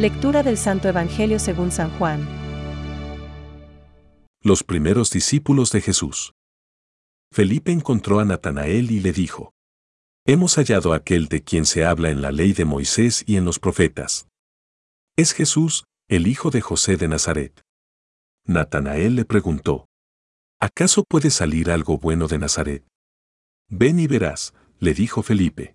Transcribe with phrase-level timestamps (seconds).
[0.00, 2.26] Lectura del Santo Evangelio según San Juan.
[4.42, 6.32] Los primeros discípulos de Jesús.
[7.30, 9.52] Felipe encontró a Natanael y le dijo,
[10.24, 13.44] Hemos hallado a aquel de quien se habla en la ley de Moisés y en
[13.44, 14.26] los profetas.
[15.18, 17.60] Es Jesús, el hijo de José de Nazaret.
[18.46, 19.84] Natanael le preguntó,
[20.62, 22.86] ¿acaso puede salir algo bueno de Nazaret?
[23.68, 25.74] Ven y verás, le dijo Felipe.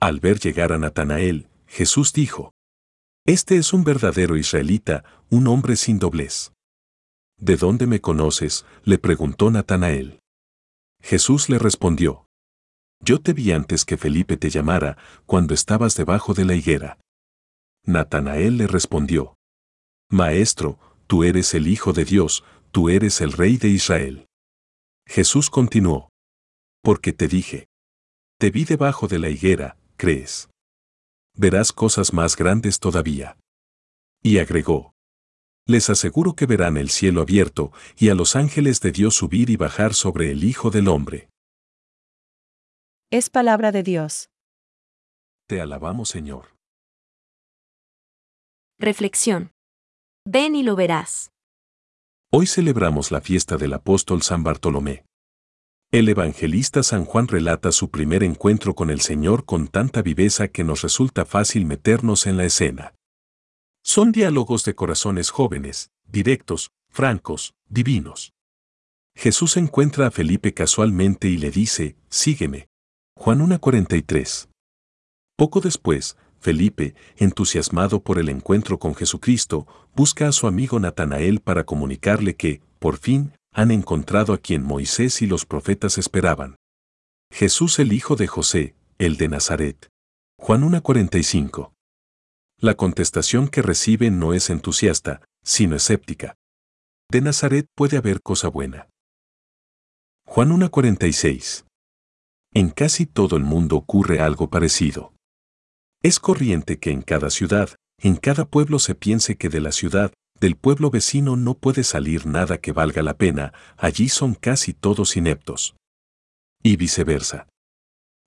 [0.00, 2.52] Al ver llegar a Natanael, Jesús dijo,
[3.28, 6.54] Este es un verdadero israelita, un hombre sin doblez.
[7.36, 8.64] ¿De dónde me conoces?
[8.84, 10.20] le preguntó Natanael.
[11.02, 12.24] Jesús le respondió,
[13.04, 14.96] Yo te vi antes que Felipe te llamara,
[15.26, 16.98] cuando estabas debajo de la higuera.
[17.84, 19.34] Natanael le respondió,
[20.10, 24.26] Maestro, tú eres el Hijo de Dios, tú eres el Rey de Israel.
[25.06, 26.08] Jesús continuó,
[26.82, 27.66] Porque te dije,
[28.38, 30.48] te vi debajo de la higuera, crees.
[31.38, 33.38] Verás cosas más grandes todavía.
[34.24, 34.96] Y agregó,
[35.66, 39.56] les aseguro que verán el cielo abierto y a los ángeles de Dios subir y
[39.56, 41.30] bajar sobre el Hijo del Hombre.
[43.10, 44.30] Es palabra de Dios.
[45.46, 46.56] Te alabamos, Señor.
[48.80, 49.52] Reflexión.
[50.26, 51.30] Ven y lo verás.
[52.32, 55.07] Hoy celebramos la fiesta del apóstol San Bartolomé.
[55.90, 60.62] El evangelista San Juan relata su primer encuentro con el Señor con tanta viveza que
[60.62, 62.92] nos resulta fácil meternos en la escena.
[63.82, 68.34] Son diálogos de corazones jóvenes, directos, francos, divinos.
[69.16, 72.68] Jesús encuentra a Felipe casualmente y le dice, sígueme.
[73.16, 74.50] Juan 1.43.
[75.36, 81.64] Poco después, Felipe, entusiasmado por el encuentro con Jesucristo, busca a su amigo Natanael para
[81.64, 86.54] comunicarle que, por fin, han encontrado a quien Moisés y los profetas esperaban.
[87.32, 89.88] Jesús el hijo de José, el de Nazaret.
[90.38, 91.72] Juan 1.45.
[92.60, 96.36] La contestación que recibe no es entusiasta, sino escéptica.
[97.10, 98.90] De Nazaret puede haber cosa buena.
[100.24, 101.64] Juan 1.46.
[102.54, 105.14] En casi todo el mundo ocurre algo parecido.
[106.00, 107.70] Es corriente que en cada ciudad,
[108.00, 112.26] en cada pueblo se piense que de la ciudad, del pueblo vecino no puede salir
[112.26, 115.76] nada que valga la pena, allí son casi todos ineptos.
[116.62, 117.48] Y viceversa.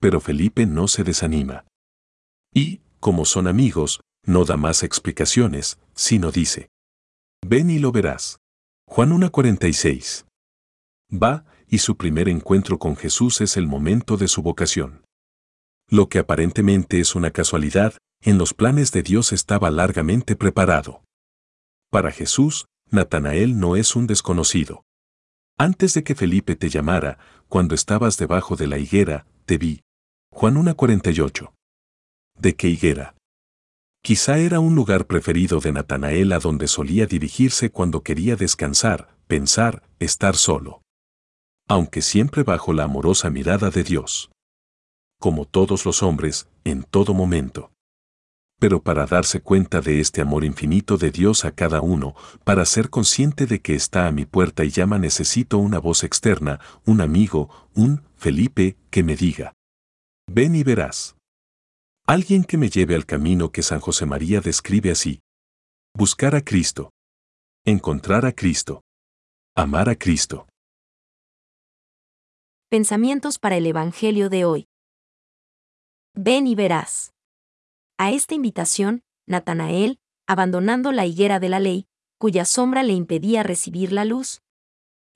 [0.00, 1.64] Pero Felipe no se desanima.
[2.52, 6.68] Y, como son amigos, no da más explicaciones, sino dice,
[7.44, 8.38] ven y lo verás.
[8.86, 10.26] Juan 1.46.
[11.10, 15.04] Va, y su primer encuentro con Jesús es el momento de su vocación.
[15.88, 21.02] Lo que aparentemente es una casualidad, en los planes de Dios estaba largamente preparado.
[21.94, 24.82] Para Jesús, Natanael no es un desconocido.
[25.56, 29.80] Antes de que Felipe te llamara, cuando estabas debajo de la higuera, te vi.
[30.32, 31.52] Juan 1.48.
[32.36, 33.14] ¿De qué higuera?
[34.02, 39.84] Quizá era un lugar preferido de Natanael a donde solía dirigirse cuando quería descansar, pensar,
[40.00, 40.82] estar solo.
[41.68, 44.32] Aunque siempre bajo la amorosa mirada de Dios.
[45.20, 47.70] Como todos los hombres, en todo momento
[48.64, 52.14] pero para darse cuenta de este amor infinito de Dios a cada uno,
[52.44, 56.60] para ser consciente de que está a mi puerta y llama necesito una voz externa,
[56.86, 59.52] un amigo, un Felipe, que me diga.
[60.26, 61.14] Ven y verás.
[62.06, 65.20] Alguien que me lleve al camino que San José María describe así.
[65.92, 66.88] Buscar a Cristo.
[67.66, 68.80] Encontrar a Cristo.
[69.54, 70.48] Amar a Cristo.
[72.70, 74.64] Pensamientos para el Evangelio de hoy.
[76.14, 77.13] Ven y verás.
[77.96, 81.86] A esta invitación, Natanael, abandonando la higuera de la ley,
[82.18, 84.42] cuya sombra le impedía recibir la luz,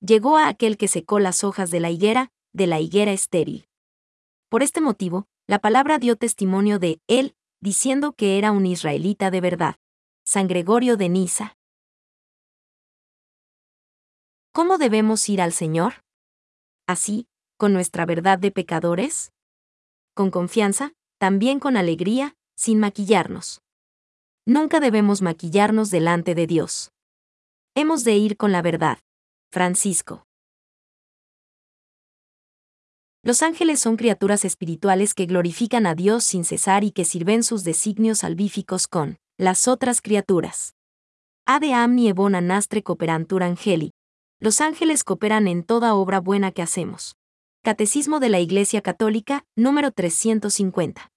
[0.00, 3.68] llegó a aquel que secó las hojas de la higuera, de la higuera estéril.
[4.48, 9.40] Por este motivo, la palabra dio testimonio de él, diciendo que era un israelita de
[9.40, 9.76] verdad.
[10.24, 11.56] San Gregorio de Niza.
[14.52, 16.04] ¿Cómo debemos ir al Señor?
[16.86, 17.26] Así,
[17.56, 19.32] con nuestra verdad de pecadores?
[20.14, 23.60] Con confianza, también con alegría, sin maquillarnos.
[24.46, 26.92] Nunca debemos maquillarnos delante de Dios.
[27.74, 28.98] Hemos de ir con la verdad.
[29.50, 30.22] Francisco.
[33.24, 37.64] Los ángeles son criaturas espirituales que glorifican a Dios sin cesar y que sirven sus
[37.64, 40.74] designios salvíficos con las otras criaturas.
[41.46, 43.90] Ade amni e bona nastre cooperantur angeli.
[44.38, 47.16] Los ángeles cooperan en toda obra buena que hacemos.
[47.64, 51.11] Catecismo de la Iglesia Católica, número 350.